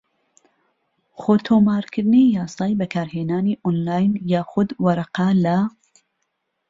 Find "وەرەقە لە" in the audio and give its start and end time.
4.83-5.57